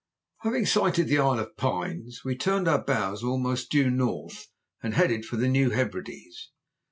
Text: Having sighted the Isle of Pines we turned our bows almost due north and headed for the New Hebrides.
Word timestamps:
Having 0.39 0.65
sighted 0.65 1.07
the 1.09 1.19
Isle 1.19 1.37
of 1.37 1.55
Pines 1.57 2.21
we 2.25 2.35
turned 2.35 2.67
our 2.67 2.83
bows 2.83 3.23
almost 3.23 3.69
due 3.69 3.91
north 3.91 4.47
and 4.81 4.95
headed 4.95 5.25
for 5.25 5.35
the 5.37 5.47
New 5.47 5.69
Hebrides. 5.69 6.49